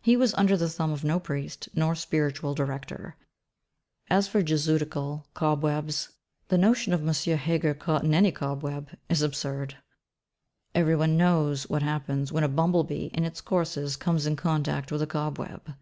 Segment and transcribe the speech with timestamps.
[0.00, 3.16] He was under the thumb of no priest, nor spiritual director.
[4.08, 6.10] As for Jesuitical 'cobwebs,'
[6.46, 7.12] the notion of M.
[7.36, 9.76] Heger caught in any cobweb is absurd!
[10.72, 14.92] Every one knows what happens when a bumble bee in its courses comes in contact
[14.92, 15.74] with a cobweb.